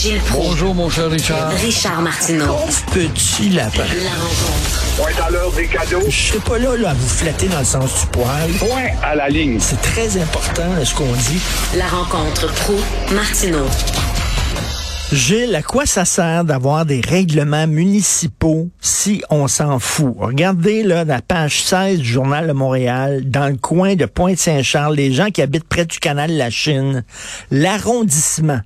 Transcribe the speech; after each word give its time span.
Gilles 0.00 0.20
Proulx. 0.20 0.46
Bonjour, 0.50 0.74
mon 0.76 0.88
cher 0.88 1.10
Richard. 1.10 1.50
Richard 1.54 2.02
Martineau. 2.02 2.54
Petit 2.92 3.48
lapin. 3.48 3.82
La 4.04 4.10
rencontre. 4.10 4.96
Point 4.96 5.26
à 5.26 5.30
l'heure 5.30 5.50
des 5.50 5.66
cadeaux. 5.66 6.04
Je 6.08 6.16
serai 6.16 6.38
pas 6.38 6.58
là, 6.60 6.76
là 6.76 6.90
à 6.90 6.94
vous 6.94 7.08
flatter 7.08 7.48
dans 7.48 7.58
le 7.58 7.64
sens 7.64 8.02
du 8.02 8.06
poil. 8.12 8.48
Point 8.60 8.90
à 9.02 9.16
la 9.16 9.28
ligne. 9.28 9.58
C'est 9.58 9.82
très 9.82 10.16
important 10.16 10.62
ce 10.84 10.94
qu'on 10.94 11.10
dit. 11.10 11.40
La 11.76 11.88
rencontre 11.88 12.46
pro 12.54 12.76
martineau 13.12 13.66
Gilles, 15.12 15.56
à 15.56 15.62
quoi 15.62 15.84
ça 15.84 16.04
sert 16.04 16.44
d'avoir 16.44 16.86
des 16.86 17.00
règlements 17.00 17.66
municipaux 17.66 18.68
si 18.80 19.20
on 19.30 19.48
s'en 19.48 19.80
fout? 19.80 20.14
Regardez 20.16 20.84
là 20.84 21.04
la 21.04 21.22
page 21.22 21.64
16 21.64 21.98
du 21.98 22.04
Journal 22.04 22.46
de 22.46 22.52
Montréal, 22.52 23.22
dans 23.24 23.48
le 23.48 23.56
coin 23.56 23.96
de 23.96 24.04
Pointe-Saint-Charles, 24.04 24.94
les 24.94 25.12
gens 25.12 25.30
qui 25.30 25.42
habitent 25.42 25.68
près 25.68 25.86
du 25.86 25.98
canal 25.98 26.30
de 26.30 26.36
la 26.36 26.50
Chine, 26.50 27.04
l'arrondissement 27.50 28.60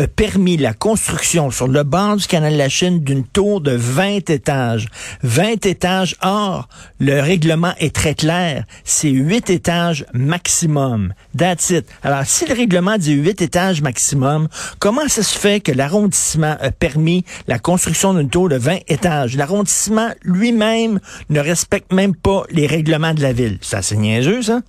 a 0.00 0.06
permis 0.06 0.56
la 0.56 0.72
construction 0.72 1.50
sur 1.50 1.68
le 1.68 1.82
bord 1.82 2.16
du 2.16 2.26
canal 2.26 2.54
de 2.54 2.58
la 2.58 2.70
Chine 2.70 3.00
d'une 3.00 3.22
tour 3.24 3.60
de 3.60 3.72
20 3.72 4.30
étages. 4.30 4.88
20 5.22 5.66
étages. 5.66 6.16
Or, 6.22 6.68
le 6.98 7.20
règlement 7.20 7.74
est 7.78 7.94
très 7.94 8.14
clair. 8.14 8.64
C'est 8.84 9.10
8 9.10 9.50
étages 9.50 10.06
maximum. 10.14 11.12
That's 11.36 11.68
it. 11.70 11.86
Alors, 12.02 12.24
si 12.24 12.46
le 12.46 12.54
règlement 12.54 12.96
dit 12.96 13.12
8 13.12 13.42
étages 13.42 13.82
maximum, 13.82 14.48
comment 14.78 15.06
ça 15.06 15.22
se 15.22 15.38
fait 15.38 15.60
que 15.60 15.72
l'arrondissement 15.72 16.56
a 16.60 16.70
permis 16.70 17.24
la 17.46 17.58
construction 17.58 18.14
d'une 18.14 18.30
tour 18.30 18.48
de 18.48 18.56
20 18.56 18.78
étages? 18.88 19.36
L'arrondissement 19.36 20.08
lui-même 20.22 21.00
ne 21.28 21.40
respecte 21.40 21.92
même 21.92 22.14
pas 22.14 22.44
les 22.50 22.66
règlements 22.66 23.12
de 23.12 23.20
la 23.20 23.34
ville. 23.34 23.58
C'est 23.60 23.76
assez 23.76 23.98
niaiseux, 23.98 24.40
ça? 24.40 24.60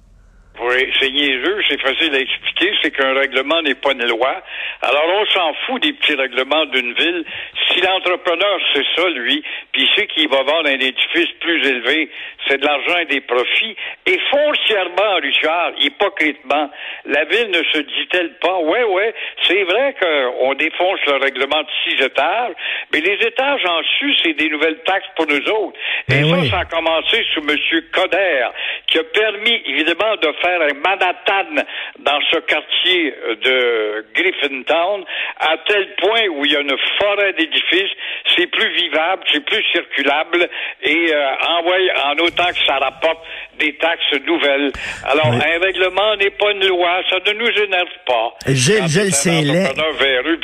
Oui, 0.64 0.94
c'est 1.00 1.10
niaiseux, 1.10 1.60
c'est 1.68 1.82
facile 1.82 2.14
à 2.14 2.20
expliquer, 2.20 2.72
c'est 2.84 2.92
qu'un 2.92 3.16
règlement 3.16 3.64
n'est 3.64 3.74
pas 3.74 3.94
une 3.94 4.06
loi. 4.06 4.44
Alors 4.84 5.06
on 5.08 5.26
s'en 5.26 5.54
fout 5.66 5.82
des 5.82 5.94
petits 5.94 6.14
règlements 6.14 6.66
d'une 6.68 6.94
ville. 6.94 7.26
Si 7.68 7.82
l'entrepreneur 7.82 8.59
c'est 8.73 8.86
ça, 8.95 9.09
lui, 9.09 9.44
puis 9.72 9.90
sait 9.95 10.06
qu'il 10.06 10.30
va 10.30 10.44
vendre 10.44 10.70
un 10.70 10.80
édifice 10.80 11.31
plus 11.40 11.66
élevé, 11.68 12.12
c'est 12.48 12.59
de 12.59 12.66
l'argent 12.66 12.98
et 13.00 13.06
des 13.06 13.22
profits. 13.22 13.76
Et 14.06 14.20
foncièrement, 14.30 15.16
Richard, 15.23 15.72
hypocritement, 15.80 16.70
la 17.06 17.25
ville 17.25 17.50
ne 17.50 17.64
se 17.64 17.80
dit-elle 17.80 18.38
pas, 18.40 18.59
ouais, 18.59 18.84
ouais, 18.84 19.16
c'est 19.48 19.64
vrai 19.64 19.96
qu'on 20.00 20.53
défonce 20.53 21.00
le 21.08 21.14
règlement 21.23 21.62
de 21.64 21.70
six 21.86 22.03
étages, 22.03 22.53
mais 22.94 23.02
les 23.02 23.16
étages 23.25 23.66
en 23.66 23.80
dessus, 23.80 24.14
c'est 24.23 24.34
des 24.34 24.50
nouvelles 24.50 24.80
taxes 24.86 25.09
pour 25.16 25.25
nous 25.25 25.44
autres. 25.50 25.80
Et 26.09 26.22
Ben 26.22 26.30
ça, 26.30 26.38
oui. 26.38 26.50
ça 26.50 26.59
a 26.59 26.66
commencé 26.66 27.25
sous 27.34 27.42
M. 27.42 27.58
Coder, 27.94 28.48
qui 28.92 29.00
a 29.00 29.03
permis, 29.06 29.61
évidemment, 29.66 30.16
de 30.22 30.31
faire 30.42 30.61
un 30.61 30.73
Manhattan 30.73 31.64
dans 32.00 32.20
ce 32.30 32.39
quartier 32.42 33.16
euh, 33.25 33.36
de 33.36 34.06
Griffintown, 34.14 35.03
à 35.39 35.56
tel 35.66 35.95
point 35.95 36.28
où 36.34 36.45
il 36.45 36.52
y 36.52 36.56
a 36.58 36.59
une 36.59 36.75
forêt 37.00 37.34
d'édifices, 37.34 37.92
c'est 38.36 38.47
plus 38.47 38.69
vivable, 38.75 39.23
c'est 39.31 39.45
plus 39.45 39.64
circulable, 39.72 40.47
et 40.84 41.14
euh, 41.14 41.25
envoie- 41.47 41.78
en 42.06 42.17
autant 42.19 42.47
que 42.50 42.66
ça 42.67 42.78
rapporte 42.80 43.25
des 43.58 43.73
taxes 43.78 44.14
nouvelles. 44.25 44.72
Alors, 45.06 45.30
Oui. 45.31 45.39
un 45.45 45.59
règlement 45.59 46.16
n'est 46.17 46.30
pas 46.31 46.52
une 46.52 46.67
loi, 46.67 47.02
ça 47.09 47.17
ne 47.25 47.31
nous 47.34 47.50
énerve 47.64 47.95
pas. 48.06 48.34
Gilles, 48.47 48.88
Gilles, 48.88 49.14
c'est 49.14 49.42
laid. 49.42 49.69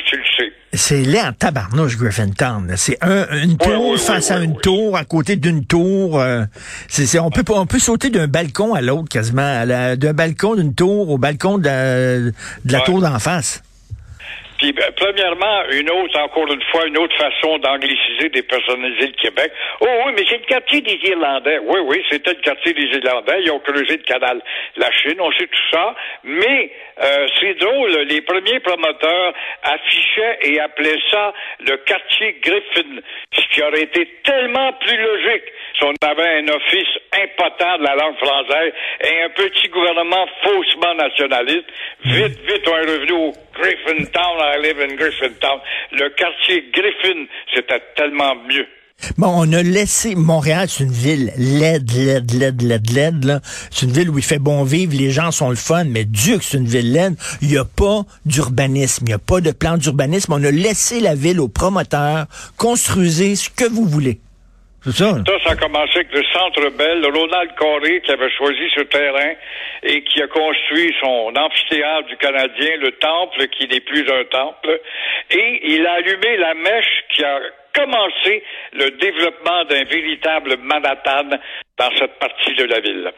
tu 0.06 0.16
le 0.16 0.24
sais. 0.38 0.52
C'est 0.74 1.00
laid 1.02 1.20
en 1.22 1.32
tabarnouche, 1.32 1.96
Griffintown. 1.96 2.68
là. 2.68 2.76
C'est 2.76 2.98
un, 3.02 3.26
une 3.42 3.56
tour 3.56 3.84
oui, 3.86 3.90
oui, 3.92 3.98
face 3.98 4.30
oui, 4.30 4.36
à 4.36 4.40
une 4.44 4.60
tour, 4.60 4.96
à 4.98 5.04
côté 5.04 5.36
d'une 5.36 5.64
tour. 5.66 6.20
euh, 6.20 6.42
c'est, 6.88 7.18
on 7.18 7.30
peut 7.30 7.42
pas- 7.42 7.54
on 7.54 7.66
peut 7.66 7.78
sauter 7.78 8.10
d'un 8.10 8.26
balcon 8.26 8.74
à 8.74 8.82
l'autre 8.82 9.08
quasiment, 9.10 9.64
d'un 9.66 10.12
balcon 10.12 10.56
d'une 10.56 10.74
tour 10.74 11.08
au 11.10 11.16
balcon 11.16 11.56
de 11.58 11.64
la, 11.64 12.18
de 12.20 12.32
la 12.72 12.80
tour 12.80 13.00
d'en 13.00 13.18
face. 13.18 13.62
Puis, 14.58 14.72
ben, 14.72 14.90
premièrement, 14.96 15.62
une 15.70 15.88
autre, 15.88 16.18
encore 16.18 16.52
une 16.52 16.60
fois, 16.72 16.84
une 16.88 16.98
autre 16.98 17.14
façon 17.16 17.58
d'angliciser, 17.58 18.28
des 18.34 18.42
personnaliser 18.42 19.06
le 19.06 19.22
Québec. 19.22 19.52
Oh 19.80 19.86
oui, 20.04 20.12
mais 20.16 20.24
c'est 20.28 20.38
le 20.38 20.46
quartier 20.46 20.80
des 20.80 20.98
Irlandais. 21.04 21.60
Oui, 21.64 21.78
oui, 21.86 22.02
c'était 22.10 22.34
le 22.34 22.40
quartier 22.42 22.74
des 22.74 22.90
Irlandais. 22.98 23.38
Ils 23.44 23.52
ont 23.52 23.60
creusé 23.60 23.98
le 23.98 24.02
canal. 24.02 24.42
La 24.76 24.90
Chine, 24.90 25.14
on 25.20 25.30
sait 25.38 25.46
tout 25.46 25.68
ça. 25.70 25.94
Mais 26.24 26.72
euh, 27.00 27.26
c'est 27.40 27.54
drôle, 27.54 27.92
les 28.08 28.20
premiers 28.22 28.60
promoteurs 28.60 29.32
affichaient 29.62 30.38
et 30.42 30.60
appelaient 30.60 31.00
ça 31.10 31.32
le 31.60 31.76
quartier 31.78 32.40
Griffin, 32.42 33.00
ce 33.32 33.54
qui 33.54 33.62
aurait 33.62 33.82
été 33.82 34.08
tellement 34.24 34.72
plus 34.74 34.96
logique 34.96 35.44
si 35.76 35.84
on 35.84 35.94
avait 36.02 36.40
un 36.40 36.48
office 36.48 36.98
impotent 37.12 37.78
de 37.78 37.84
la 37.84 37.94
langue 37.94 38.16
française 38.16 38.72
et 39.00 39.22
un 39.22 39.30
petit 39.30 39.68
gouvernement 39.68 40.26
faussement 40.42 40.94
nationaliste. 40.94 41.66
Vite, 42.04 42.38
vite, 42.46 42.68
on 42.68 42.76
est 42.76 42.90
revenu 42.90 43.12
au 43.12 43.32
Griffintown, 43.54 44.38
I 44.40 44.62
live 44.62 44.80
in 44.80 44.94
Griffintown. 44.96 45.60
Le 45.92 46.08
quartier 46.10 46.64
Griffin, 46.72 47.26
c'était 47.54 47.80
tellement 47.94 48.34
mieux. 48.34 48.66
Bon, 49.16 49.28
on 49.28 49.52
a 49.52 49.62
laissé 49.62 50.14
Montréal, 50.16 50.66
c'est 50.68 50.84
une 50.84 50.90
ville 50.90 51.32
laide, 51.36 51.90
laide, 51.92 52.32
laide, 52.32 52.62
laide, 52.62 52.94
laide. 52.94 53.40
C'est 53.70 53.86
une 53.86 53.92
ville 53.92 54.10
où 54.10 54.18
il 54.18 54.24
fait 54.24 54.38
bon 54.40 54.64
vivre, 54.64 54.92
les 54.98 55.10
gens 55.10 55.30
sont 55.30 55.50
le 55.50 55.56
fun, 55.56 55.84
mais 55.84 56.04
Dieu 56.04 56.38
que 56.38 56.44
c'est 56.44 56.58
une 56.58 56.66
ville 56.66 56.92
laide. 56.92 57.14
Il 57.40 57.48
n'y 57.48 57.58
a 57.58 57.64
pas 57.64 58.02
d'urbanisme, 58.26 59.04
il 59.06 59.10
n'y 59.10 59.14
a 59.14 59.18
pas 59.18 59.40
de 59.40 59.52
plan 59.52 59.76
d'urbanisme. 59.76 60.32
On 60.32 60.42
a 60.44 60.50
laissé 60.50 61.00
la 61.00 61.14
ville 61.14 61.40
aux 61.40 61.48
promoteurs. 61.48 62.26
Construisez 62.56 63.36
ce 63.36 63.50
que 63.50 63.68
vous 63.68 63.86
voulez. 63.86 64.18
C'est 64.84 64.92
ça. 64.92 65.04
là. 65.12 65.22
Ça, 65.26 65.32
ça 65.44 65.50
a 65.52 65.56
commencé 65.56 65.96
avec 65.96 66.12
le 66.12 66.22
Centre 66.32 66.70
Bell, 66.76 67.04
Ronald 67.04 67.50
Coré 67.56 68.00
qui 68.04 68.10
avait 68.12 68.30
choisi 68.30 68.62
ce 68.74 68.82
terrain 68.82 69.32
et 69.82 70.02
qui 70.04 70.22
a 70.22 70.28
construit 70.28 70.92
son 71.00 71.32
amphithéâtre 71.36 72.08
du 72.08 72.16
Canadien, 72.16 72.76
le 72.80 72.92
temple 72.92 73.46
qui 73.48 73.66
n'est 73.68 73.80
plus 73.80 74.06
un 74.08 74.24
temple, 74.30 74.80
et 75.30 75.60
il 75.74 75.86
a 75.86 75.94
allumé 75.94 76.36
la 76.38 76.54
mèche 76.54 77.04
qui 77.14 77.24
a 77.24 77.38
commencé 77.74 78.42
le 78.72 78.90
développement 78.92 79.64
d'un 79.64 79.84
véritable 79.84 80.56
Manhattan 80.58 81.30
dans 81.78 81.90
cette 81.98 82.18
partie 82.18 82.54
de 82.54 82.64
la 82.64 82.80
ville. 82.80 83.12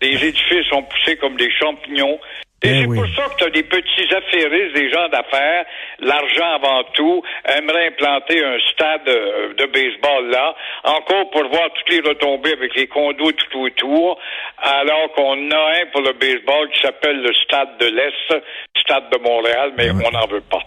Les 0.00 0.24
édifices 0.26 0.70
ont 0.72 0.82
poussé 0.82 1.16
comme 1.16 1.36
des 1.36 1.50
champignons. 1.50 2.18
Et 2.62 2.68
Eh 2.68 2.80
c'est 2.80 2.86
oui. 2.86 2.96
pour 2.98 3.06
ça 3.14 3.28
que 3.30 3.36
tu 3.38 3.44
as 3.44 3.50
des 3.50 3.62
petits 3.62 4.14
affairistes, 4.14 4.74
des 4.74 4.90
gens 4.90 5.08
d'affaires, 5.08 5.66
l'argent 6.00 6.52
avant 6.54 6.84
tout, 6.94 7.22
aimeraient 7.44 7.88
implanter 7.88 8.42
un 8.42 8.58
stade 8.72 9.06
euh, 9.08 9.52
de 9.54 9.66
baseball 9.66 10.30
là, 10.30 10.54
encore 10.84 11.28
pour 11.30 11.46
voir 11.48 11.70
toutes 11.74 11.90
les 11.90 12.00
retombées 12.00 12.52
avec 12.52 12.74
les 12.74 12.86
condos 12.86 13.32
tout 13.32 13.58
autour, 13.60 14.18
alors 14.62 15.12
qu'on 15.12 15.50
a 15.50 15.72
un 15.80 15.86
pour 15.92 16.00
le 16.02 16.12
baseball 16.14 16.70
qui 16.70 16.80
s'appelle 16.80 17.20
le 17.22 17.34
stade 17.34 17.76
de 17.78 17.86
l'Est, 17.86 18.42
stade 18.84 19.04
de 19.12 19.18
Montréal, 19.18 19.72
mais 19.76 19.90
on 19.90 20.10
n'en 20.10 20.26
veut 20.26 20.42
pas. 20.50 20.58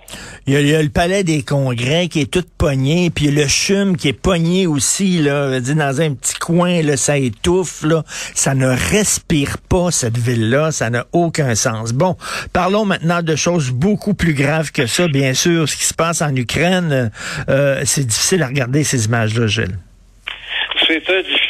Il 0.47 0.53
y, 0.53 0.57
a, 0.57 0.61
il 0.61 0.67
y 0.67 0.75
a 0.75 0.81
le 0.81 0.89
palais 0.89 1.23
des 1.23 1.44
congrès 1.44 2.07
qui 2.07 2.22
est 2.22 2.31
tout 2.31 2.44
pogné, 2.57 3.09
puis 3.09 3.28
le 3.28 3.47
chum 3.47 3.97
qui 3.97 4.09
est 4.09 4.13
pogné 4.13 4.66
aussi, 4.66 5.19
là, 5.19 5.59
dans 5.59 6.01
un 6.01 6.13
petit 6.13 6.35
coin, 6.35 6.81
là, 6.81 6.97
ça 6.97 7.17
étouffe, 7.17 7.83
là. 7.83 8.03
Ça 8.33 8.56
ne 8.56 8.67
respire 8.67 9.57
pas, 9.57 9.91
cette 9.91 10.17
ville-là, 10.17 10.72
ça 10.72 10.89
n'a 10.89 11.06
aucun 11.11 11.53
sens. 11.56 11.94
Bon, 11.94 12.16
parlons 12.53 12.85
maintenant 12.85 13.22
de 13.22 13.35
choses 13.35 13.72
beaucoup 13.72 14.13
plus 14.13 14.33
graves 14.33 14.72
que 14.72 14.88
ça, 14.88 15.07
bien 15.07 15.33
sûr. 15.33 15.67
Ce 15.67 15.75
qui 15.75 15.85
se 15.85 15.94
passe 15.94 16.22
en 16.22 16.35
Ukraine, 16.35 17.11
euh, 17.50 17.81
c'est 17.85 18.06
difficile 18.06 18.41
à 18.44 18.47
regarder 18.47 18.83
ces 18.83 19.06
images-là, 19.06 19.47
Gilles. 19.47 19.77
C'est 20.88 21.03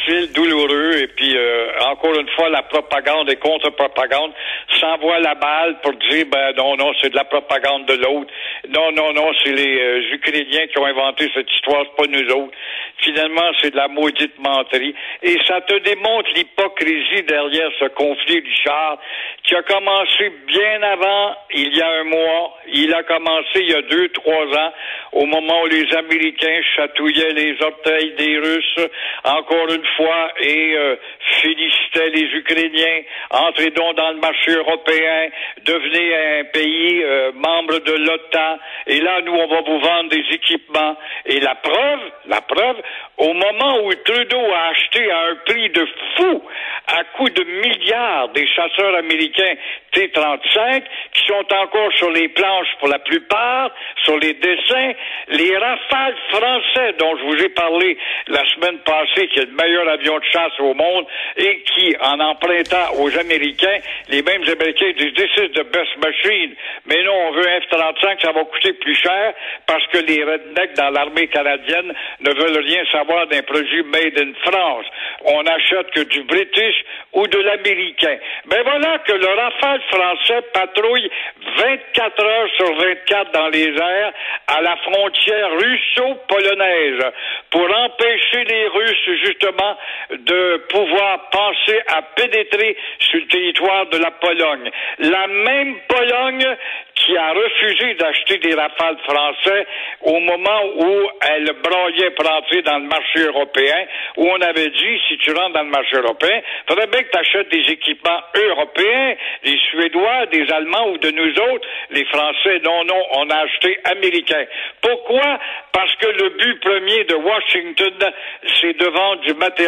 difficile, 0.08 0.32
douloureux, 0.32 0.96
et 0.98 1.06
puis 1.08 1.36
euh, 1.36 1.70
encore 1.86 2.14
une 2.18 2.28
fois, 2.30 2.48
la 2.48 2.62
propagande 2.62 3.30
et 3.30 3.36
contre-propagande 3.36 4.32
s'envoient 4.80 5.20
la 5.20 5.34
balle 5.34 5.78
pour 5.82 5.92
dire 5.92 6.26
ben 6.30 6.52
non, 6.56 6.76
non, 6.76 6.92
c'est 7.00 7.10
de 7.10 7.16
la 7.16 7.24
propagande 7.24 7.86
de 7.86 7.94
l'autre. 7.94 8.30
Non, 8.68 8.92
non, 8.92 9.12
non, 9.12 9.30
c'est 9.42 9.52
les 9.52 9.80
euh, 9.80 10.14
Ukrainiens 10.14 10.66
qui 10.68 10.78
ont 10.78 10.86
inventé 10.86 11.30
cette 11.34 11.50
histoire, 11.50 11.84
pas 11.96 12.06
nous 12.08 12.28
autres. 12.30 12.56
Finalement, 12.98 13.50
c'est 13.60 13.70
de 13.70 13.76
la 13.76 13.88
maudite 13.88 14.38
menterie. 14.38 14.94
Et 15.22 15.36
ça 15.46 15.60
te 15.60 15.78
démontre 15.78 16.28
l'hypocrisie 16.34 17.22
derrière 17.26 17.70
ce 17.78 17.86
conflit, 17.86 18.40
Richard, 18.40 18.98
qui 19.44 19.54
a 19.54 19.62
commencé 19.62 20.32
bien 20.46 20.82
avant, 20.82 21.36
il 21.54 21.76
y 21.76 21.80
a 21.80 21.88
un 22.00 22.04
mois. 22.04 22.54
Il 22.72 22.92
a 22.92 23.02
commencé 23.02 23.56
il 23.56 23.70
y 23.70 23.74
a 23.74 23.82
deux, 23.82 24.08
trois 24.10 24.44
ans, 24.44 24.72
au 25.12 25.26
moment 25.26 25.62
où 25.62 25.66
les 25.66 25.94
Américains 25.94 26.60
chatouillaient 26.76 27.32
les 27.32 27.56
orteils 27.62 28.12
des 28.18 28.38
Russes, 28.38 28.88
encore 29.24 29.68
fois, 29.98 30.32
et 30.40 30.74
euh, 30.74 30.96
félicitaient 31.42 32.10
les 32.10 32.28
Ukrainiens. 32.38 33.02
Entrez 33.30 33.70
donc 33.70 33.96
dans 33.96 34.12
le 34.12 34.20
marché 34.20 34.52
européen, 34.52 35.28
devenez 35.64 36.38
un 36.40 36.44
pays 36.44 37.02
euh, 37.02 37.32
membre 37.34 37.80
de 37.80 37.92
l'OTAN, 37.92 38.58
et 38.86 39.00
là, 39.00 39.20
nous, 39.22 39.34
on 39.34 39.46
va 39.46 39.60
vous 39.60 39.78
vendre 39.80 40.10
des 40.10 40.24
équipements. 40.32 40.96
Et 41.26 41.40
la 41.40 41.54
preuve, 41.56 42.00
la 42.26 42.40
preuve, 42.40 42.76
au 43.18 43.34
moment 43.34 43.84
où 43.84 43.92
Trudeau 43.94 44.40
a 44.54 44.68
acheté 44.68 45.10
à 45.10 45.18
un 45.30 45.34
prix 45.44 45.68
de 45.70 45.86
fou, 46.16 46.42
à 46.86 47.04
coût 47.16 47.28
de 47.28 47.44
milliards, 47.44 48.28
des 48.30 48.46
chasseurs 48.46 48.94
américains 48.94 49.54
T-35, 49.92 50.82
qui 51.12 51.26
sont 51.26 51.54
encore 51.54 51.92
sur 51.94 52.10
les 52.10 52.28
planches 52.28 52.74
pour 52.78 52.88
la 52.88 52.98
plupart, 53.00 53.70
sur 54.04 54.16
les 54.18 54.34
dessins, 54.34 54.92
les 55.28 55.56
rafales 55.56 56.16
français 56.30 56.94
dont 56.98 57.16
je 57.16 57.24
vous 57.24 57.42
ai 57.42 57.48
parlé 57.50 57.98
la 58.28 58.44
semaine 58.50 58.78
passée, 58.78 59.28
qui 59.28 59.40
est 59.40 59.46
le 59.46 59.52
meilleur 59.52 59.87
de 59.96 60.24
chasse 60.32 60.58
au 60.60 60.74
monde 60.74 61.06
et 61.36 61.62
qui, 61.62 61.94
en 62.00 62.20
empruntant 62.20 62.94
aux 62.98 63.16
Américains, 63.18 63.78
les 64.08 64.22
mêmes 64.22 64.42
Américains 64.42 64.92
disent 64.96 65.14
This 65.14 65.30
is 65.36 65.48
best 65.72 65.96
machine. 66.02 66.54
Mais 66.86 67.02
non, 67.02 67.14
on 67.28 67.32
veut 67.32 67.48
un 67.48 67.60
F-35, 67.60 68.20
ça 68.20 68.32
va 68.32 68.44
coûter 68.44 68.72
plus 68.74 68.94
cher 68.94 69.34
parce 69.66 69.86
que 69.88 69.98
les 69.98 70.24
rednecks 70.24 70.74
dans 70.74 70.90
l'armée 70.90 71.28
canadienne 71.28 71.92
ne 72.20 72.30
veulent 72.30 72.64
rien 72.64 72.84
savoir 72.92 73.26
d'un 73.26 73.42
produit 73.42 73.82
made 73.84 74.18
in 74.18 74.32
France. 74.44 74.86
On 75.24 75.42
n'achète 75.42 75.90
que 75.90 76.00
du 76.04 76.22
British 76.22 76.76
ou 77.12 77.26
de 77.26 77.38
l'américain. 77.38 78.16
Ben 78.46 78.62
voilà 78.64 78.98
que 78.98 79.12
le 79.12 79.26
Rafale 79.26 79.82
français 79.90 80.42
patrouille 80.52 81.10
24 81.56 82.24
heures 82.24 82.48
sur 82.56 82.74
24 82.76 83.32
dans 83.32 83.48
les 83.48 83.68
airs 83.68 84.12
à 84.46 84.60
la 84.60 84.76
frontière 84.76 85.50
russo-polonaise 85.52 87.04
pour 87.50 87.66
empêcher 87.76 88.44
les 88.44 88.66
Russes 88.68 89.10
justement 89.24 89.76
de 90.10 90.56
pouvoir 90.68 91.30
penser 91.30 91.80
à 91.88 92.02
pénétrer 92.02 92.76
sur 92.98 93.20
le 93.20 93.26
territoire 93.26 93.86
de 93.86 93.98
la 93.98 94.10
Pologne. 94.12 94.70
La 94.98 95.26
même 95.26 95.76
Pologne 95.88 96.56
qui 96.94 97.16
a 97.16 97.32
refusé 97.32 97.94
d'acheter 97.94 98.38
des 98.38 98.54
rafales 98.54 98.98
français 99.04 99.66
au 100.02 100.18
moment 100.18 100.62
où 100.76 101.08
elle 101.30 101.52
broyait 101.62 102.10
pour 102.10 102.30
entrer 102.30 102.62
dans 102.62 102.78
le 102.78 102.86
marché 102.86 103.20
européen, 103.20 103.86
où 104.16 104.28
on 104.28 104.40
avait 104.40 104.70
dit, 104.70 105.00
si 105.08 105.16
tu 105.18 105.32
rentres 105.32 105.52
dans 105.52 105.62
le 105.62 105.70
marché 105.70 105.96
européen, 105.96 106.40
faudrait 106.66 106.86
bien 106.88 107.02
que 107.02 107.10
tu 107.10 107.18
achètes 107.18 107.48
des 107.50 107.72
équipements 107.72 108.20
européens, 108.34 109.14
des 109.44 109.58
Suédois, 109.70 110.26
des 110.26 110.50
Allemands 110.52 110.88
ou 110.90 110.98
de 110.98 111.10
nous 111.10 111.30
autres. 111.52 111.68
Les 111.90 112.04
Français, 112.06 112.60
non, 112.64 112.84
non, 112.84 113.02
on 113.12 113.30
a 113.30 113.36
acheté 113.36 113.78
américain. 113.84 114.44
Pourquoi? 114.80 115.38
Parce 115.72 115.94
que 115.96 116.06
le 116.06 116.30
but 116.30 116.60
premier 116.60 117.04
de 117.04 117.14
Washington, 117.14 118.12
c'est 118.60 118.76
de 118.76 118.86
vendre 118.86 119.20
du 119.22 119.34
matériel 119.34 119.67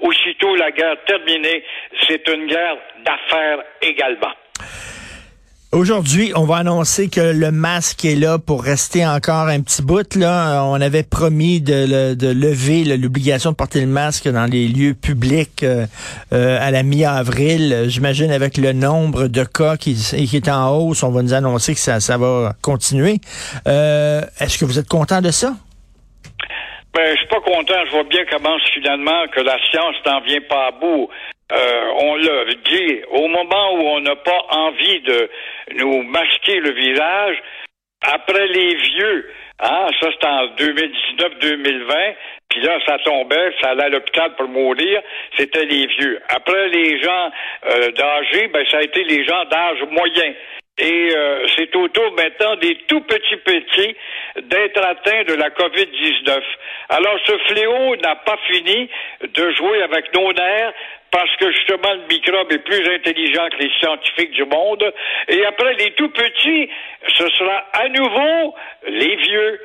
aussitôt 0.00 0.54
la 0.56 0.70
guerre 0.70 0.96
terminée. 1.06 1.64
C'est 2.06 2.26
une 2.28 2.46
guerre 2.46 2.76
d'affaires 3.04 3.62
également. 3.80 4.32
Aujourd'hui, 5.72 6.32
on 6.36 6.44
va 6.44 6.56
annoncer 6.56 7.08
que 7.08 7.32
le 7.32 7.50
masque 7.50 8.04
est 8.04 8.14
là 8.14 8.38
pour 8.38 8.62
rester 8.62 9.06
encore 9.06 9.48
un 9.48 9.62
petit 9.62 9.80
bout. 9.80 10.16
Là, 10.16 10.66
on 10.66 10.78
avait 10.78 11.02
promis 11.02 11.62
de, 11.62 12.14
lever 12.30 12.84
l'obligation 12.84 13.52
de 13.52 13.56
porter 13.56 13.80
le 13.80 13.86
masque 13.86 14.28
dans 14.28 14.44
les 14.44 14.68
lieux 14.68 14.92
publics 14.92 15.62
euh, 15.62 15.86
euh, 16.34 16.58
à 16.60 16.70
la 16.70 16.82
mi-avril. 16.82 17.86
J'imagine 17.86 18.30
avec 18.30 18.58
le 18.58 18.74
nombre 18.74 19.28
de 19.28 19.44
cas 19.44 19.78
qui, 19.78 19.96
est 20.12 20.48
en 20.50 20.76
hausse, 20.76 21.02
on 21.04 21.10
va 21.10 21.22
nous 21.22 21.32
annoncer 21.32 21.72
que 21.72 21.80
ça, 21.80 22.00
ça 22.00 22.18
va 22.18 22.54
continuer. 22.60 23.22
Euh, 23.66 24.20
Est-ce 24.40 24.58
que 24.58 24.66
vous 24.66 24.78
êtes 24.78 24.88
content 24.88 25.22
de 25.22 25.30
ça? 25.30 25.54
Ben, 26.94 27.12
je 27.12 27.18
suis 27.18 27.26
pas 27.28 27.40
content. 27.40 27.84
Je 27.86 27.90
vois 27.90 28.04
bien 28.04 28.24
comment 28.30 28.58
finalement 28.74 29.26
que 29.28 29.40
la 29.40 29.58
science 29.70 29.96
n'en 30.04 30.20
vient 30.20 30.42
pas 30.42 30.66
à 30.66 30.70
bout. 30.72 31.08
Euh, 31.52 31.84
on 32.00 32.16
l'a 32.16 32.44
dit, 32.64 33.02
au 33.10 33.28
moment 33.28 33.74
où 33.74 33.80
on 33.96 34.00
n'a 34.00 34.16
pas 34.16 34.40
envie 34.50 35.00
de 35.00 35.30
nous 35.74 36.02
masquer 36.02 36.60
le 36.60 36.72
visage, 36.72 37.42
après 38.02 38.46
les 38.46 38.74
vieux, 38.74 39.30
hein, 39.60 39.86
ça 40.00 40.08
c'était 40.12 40.26
en 40.26 40.46
2019-2020, 40.56 42.14
puis 42.48 42.60
là 42.62 42.78
ça 42.86 42.98
tombait, 43.04 43.52
ça 43.60 43.70
allait 43.70 43.84
à 43.84 43.88
l'hôpital 43.90 44.34
pour 44.36 44.48
mourir, 44.48 45.02
c'était 45.36 45.64
les 45.66 45.86
vieux. 45.86 46.20
Après 46.28 46.68
les 46.68 47.02
gens 47.02 47.30
euh, 47.66 47.90
d'âge, 47.92 48.50
ben 48.52 48.66
ça 48.70 48.78
a 48.78 48.82
été 48.82 49.04
les 49.04 49.24
gens 49.24 49.44
d'âge 49.44 49.82
moyen. 49.90 50.32
Et 50.78 51.10
euh, 51.14 51.46
c'est 51.54 51.76
au 51.76 51.86
tour 51.88 52.12
maintenant 52.12 52.56
des 52.56 52.76
tout 52.88 53.02
petits 53.02 53.36
petits 53.36 53.94
d'être 54.42 54.82
atteints 54.82 55.24
de 55.24 55.34
la 55.34 55.50
COVID-19. 55.50 56.40
Alors 56.88 57.18
ce 57.26 57.36
fléau 57.48 57.96
n'a 57.96 58.16
pas 58.16 58.38
fini 58.48 58.88
de 59.22 59.50
jouer 59.52 59.82
avec 59.82 60.14
nos 60.14 60.32
nerfs 60.32 60.72
parce 61.10 61.36
que 61.36 61.52
justement 61.52 61.92
le 61.92 62.06
microbe 62.08 62.50
est 62.50 62.64
plus 62.64 62.88
intelligent 62.88 63.48
que 63.50 63.58
les 63.58 63.70
scientifiques 63.78 64.32
du 64.32 64.44
monde. 64.46 64.90
Et 65.28 65.44
après 65.44 65.74
les 65.74 65.90
tout 65.92 66.08
petits, 66.08 66.70
ce 67.18 67.28
sera 67.28 67.58
à 67.74 67.88
nouveau 67.90 68.54
les 68.88 69.16
vieux. 69.16 69.60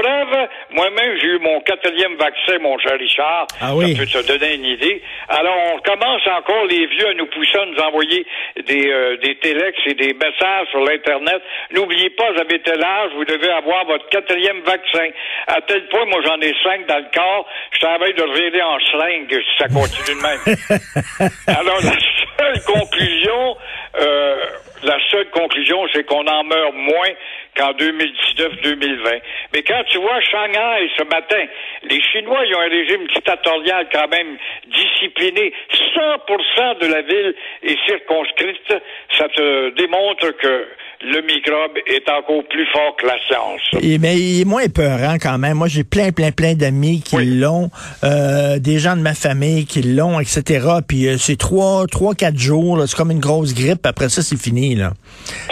Preuve, 0.00 0.48
moi-même, 0.70 1.18
j'ai 1.20 1.26
eu 1.26 1.38
mon 1.40 1.60
quatrième 1.60 2.16
vaccin, 2.16 2.58
mon 2.60 2.78
cher 2.78 2.98
Richard. 2.98 3.46
Ah 3.60 3.74
oui. 3.74 3.94
Ça 3.94 4.02
peut 4.02 4.24
te 4.24 4.26
donner 4.32 4.54
une 4.54 4.64
idée. 4.64 5.02
Alors, 5.28 5.56
on 5.74 5.78
commence 5.80 6.26
encore 6.26 6.64
les 6.64 6.86
vieux 6.86 7.08
à 7.08 7.14
nous 7.14 7.26
pousser 7.26 7.58
à 7.58 7.66
nous 7.66 7.78
envoyer 7.78 8.26
des, 8.66 8.88
euh, 8.88 9.16
des 9.18 9.36
téléx 9.36 9.78
et 9.86 9.94
des 9.94 10.14
messages 10.14 10.68
sur 10.70 10.80
l'Internet. 10.80 11.42
N'oubliez 11.72 12.08
pas, 12.10 12.32
vous 12.32 12.40
avez 12.40 12.60
tel 12.62 12.82
âge, 12.82 13.10
vous 13.14 13.26
devez 13.26 13.50
avoir 13.50 13.84
votre 13.84 14.08
quatrième 14.08 14.60
vaccin. 14.62 15.08
À 15.46 15.60
tel 15.60 15.86
point, 15.88 16.06
moi, 16.06 16.20
j'en 16.24 16.40
ai 16.40 16.54
cinq 16.64 16.86
dans 16.86 16.98
le 16.98 17.10
corps. 17.12 17.46
Je 17.72 17.80
travaille 17.80 18.14
de 18.14 18.22
revirer 18.22 18.62
en 18.62 18.78
seringue 18.80 19.30
si 19.30 19.58
ça 19.58 19.68
continue 19.68 20.16
de 20.16 20.22
même. 20.22 21.30
Alors, 21.46 21.78
la 21.82 21.98
seule 22.38 22.64
conclusion, 22.64 23.56
euh, 24.00 24.36
la 24.82 24.98
seule 25.10 25.28
conclusion, 25.30 25.86
c'est 25.92 26.04
qu'on 26.04 26.26
en 26.26 26.44
meurt 26.44 26.74
moins 26.74 27.12
qu'en 27.56 27.72
2019-2020. 27.72 29.20
Mais 29.52 29.62
quand 29.62 29.82
tu 29.88 29.98
vois 29.98 30.20
Shanghai 30.20 30.90
ce 30.96 31.04
matin, 31.04 31.44
les 31.82 32.00
Chinois, 32.00 32.40
ont 32.40 32.60
un 32.60 32.68
régime 32.68 33.06
dictatorial 33.08 33.88
quand 33.92 34.08
même 34.08 34.36
discipliné. 34.66 35.52
100% 35.94 36.78
de 36.78 36.86
la 36.86 37.02
ville 37.02 37.34
est 37.62 37.78
circonscrite. 37.86 38.74
Ça 39.18 39.28
te 39.28 39.70
démontre 39.70 40.30
que 40.38 40.68
le 41.02 41.22
microbe 41.22 41.78
est 41.86 42.08
encore 42.10 42.44
plus 42.50 42.66
fort 42.72 42.94
que 42.96 43.06
la 43.06 43.16
science. 43.26 43.82
Et, 43.82 43.98
mais 43.98 44.18
il 44.18 44.42
est 44.42 44.44
moins 44.44 44.68
peurant 44.68 45.14
quand 45.14 45.38
même. 45.38 45.56
Moi, 45.56 45.68
j'ai 45.68 45.82
plein, 45.82 46.12
plein, 46.12 46.30
plein 46.30 46.54
d'amis 46.54 47.00
qui 47.00 47.16
oui. 47.16 47.38
l'ont, 47.38 47.70
euh, 48.04 48.58
des 48.58 48.78
gens 48.78 48.96
de 48.96 49.00
ma 49.00 49.14
famille 49.14 49.64
qui 49.64 49.82
l'ont, 49.82 50.20
etc. 50.20 50.66
Puis 50.86 51.08
euh, 51.08 51.16
c'est 51.16 51.36
trois, 51.36 51.86
trois, 51.86 52.14
quatre 52.14 52.38
jours. 52.38 52.82
C'est 52.86 52.96
comme 52.96 53.10
une 53.10 53.20
grosse 53.20 53.54
grippe. 53.54 53.86
Après 53.86 54.10
ça, 54.10 54.22
c'est 54.22 54.40
fini. 54.40 54.74
Là. 54.74 54.92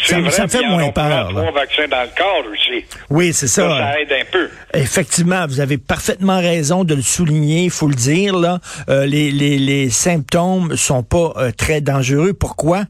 Ça, 0.03 0.21
vrai, 0.21 0.31
ça 0.31 0.43
me 0.43 0.49
fait 0.49 0.67
moins 0.69 0.91
peur. 0.91 1.31
Trois 1.31 1.53
vaccins 1.53 1.89
dans 1.89 2.03
le 2.03 2.17
corps 2.17 2.45
aussi. 2.53 2.85
Oui, 3.09 3.33
c'est 3.33 3.49
ça. 3.49 3.69
ça. 3.69 3.79
Ça 3.79 4.00
aide 4.00 4.12
un 4.12 4.31
peu. 4.31 4.50
Effectivement, 4.75 5.47
vous 5.47 5.61
avez 5.61 5.79
parfaitement 5.79 6.41
raison 6.41 6.85
de 6.85 6.95
le 6.95 7.03
souligner. 7.03 7.65
Il 7.65 7.71
faut 7.71 7.89
le 7.89 7.95
dire. 7.95 8.37
Là, 8.37 8.59
euh, 8.91 9.06
les, 9.06 9.31
les, 9.31 9.59
les 9.59 9.89
symptômes 9.89 10.77
sont 10.77 11.03
pas 11.03 11.33
euh, 11.37 11.50
très 11.56 11.81
dangereux. 11.81 12.35
Pourquoi? 12.35 12.85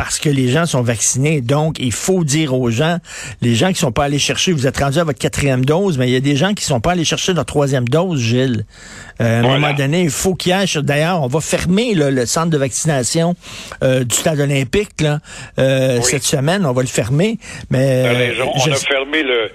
Parce 0.00 0.18
que 0.18 0.30
les 0.30 0.48
gens 0.48 0.64
sont 0.64 0.80
vaccinés. 0.80 1.42
Donc, 1.42 1.78
il 1.78 1.92
faut 1.92 2.24
dire 2.24 2.58
aux 2.58 2.70
gens, 2.70 3.00
les 3.42 3.54
gens 3.54 3.68
qui 3.68 3.80
sont 3.80 3.92
pas 3.92 4.04
allés 4.04 4.18
chercher, 4.18 4.52
vous 4.52 4.66
êtes 4.66 4.78
rendu 4.78 4.98
à 4.98 5.04
votre 5.04 5.18
quatrième 5.18 5.62
dose, 5.62 5.98
mais 5.98 6.08
il 6.08 6.12
y 6.12 6.16
a 6.16 6.20
des 6.20 6.36
gens 6.36 6.54
qui 6.54 6.64
sont 6.64 6.80
pas 6.80 6.92
allés 6.92 7.04
chercher 7.04 7.34
leur 7.34 7.44
troisième 7.44 7.86
dose, 7.86 8.18
Gilles. 8.18 8.64
Euh, 9.20 9.24
à 9.24 9.26
un 9.26 9.42
voilà. 9.42 9.58
moment 9.58 9.74
donné, 9.74 10.04
il 10.04 10.10
faut 10.10 10.34
qu'il 10.34 10.52
y 10.52 10.54
ait... 10.54 10.82
D'ailleurs, 10.82 11.22
on 11.22 11.26
va 11.26 11.40
fermer 11.42 11.94
là, 11.94 12.10
le 12.10 12.24
centre 12.24 12.48
de 12.48 12.56
vaccination 12.56 13.34
euh, 13.84 14.02
du 14.04 14.16
stade 14.16 14.40
olympique 14.40 15.02
là, 15.02 15.18
euh, 15.58 15.98
oui. 15.98 16.02
cette 16.02 16.24
semaine. 16.24 16.64
On 16.64 16.72
va 16.72 16.80
le 16.80 16.88
fermer. 16.88 17.38
Mais. 17.68 18.32
On 18.40 18.72
a 18.72 18.76
fermé 18.76 19.22
le, 19.22 19.50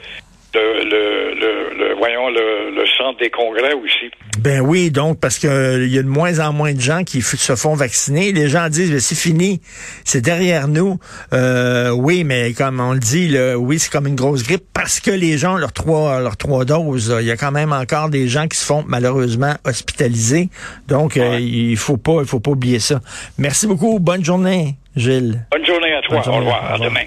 le, 0.53 0.83
le, 0.83 1.33
le, 1.33 1.77
le, 1.79 1.84
voyons 2.05 2.29
le, 2.29 2.75
le, 2.75 2.85
centre 2.97 3.17
des 3.19 3.29
congrès 3.29 3.73
aussi. 3.73 4.11
Ben 4.39 4.61
oui, 4.61 4.91
donc 4.91 5.19
parce 5.19 5.39
que 5.39 5.83
il 5.83 5.93
y 5.93 5.97
a 5.97 6.03
de 6.03 6.07
moins 6.07 6.39
en 6.39 6.53
moins 6.53 6.73
de 6.73 6.79
gens 6.79 7.03
qui 7.03 7.21
se 7.21 7.55
font 7.55 7.73
vacciner. 7.73 8.31
Les 8.31 8.47
gens 8.47 8.69
disent 8.69 8.97
c'est 8.99 9.15
fini, 9.15 9.61
c'est 10.03 10.21
derrière 10.21 10.67
nous. 10.67 10.99
Euh, 11.33 11.89
oui, 11.89 12.23
mais 12.23 12.53
comme 12.53 12.79
on 12.79 12.93
le 12.93 12.99
dit, 12.99 13.27
là, 13.29 13.57
oui, 13.57 13.79
c'est 13.79 13.91
comme 13.91 14.07
une 14.07 14.15
grosse 14.15 14.43
grippe 14.43 14.65
parce 14.73 14.99
que 14.99 15.11
les 15.11 15.37
gens 15.37 15.57
leurs 15.57 15.73
trois 15.73 16.19
leurs 16.19 16.37
trois 16.37 16.65
doses. 16.65 17.15
Il 17.19 17.25
y 17.25 17.31
a 17.31 17.37
quand 17.37 17.51
même 17.51 17.73
encore 17.73 18.09
des 18.09 18.27
gens 18.27 18.47
qui 18.47 18.57
se 18.57 18.65
font 18.65 18.83
malheureusement 18.87 19.53
hospitaliser. 19.65 20.49
Donc 20.87 21.15
ouais. 21.15 21.21
euh, 21.21 21.39
il 21.39 21.77
faut 21.77 21.97
pas 21.97 22.19
il 22.21 22.27
faut 22.27 22.39
pas 22.39 22.51
oublier 22.51 22.79
ça. 22.79 22.99
Merci 23.37 23.67
beaucoup. 23.67 23.99
Bonne 23.99 24.23
journée, 24.23 24.75
Gilles. 24.95 25.45
Bonne 25.51 25.65
journée 25.65 25.93
à 25.93 26.01
toi. 26.01 26.21
Journée. 26.21 26.37
Au 26.37 26.39
revoir. 26.41 26.73
À 26.73 26.77
demain. 26.77 27.05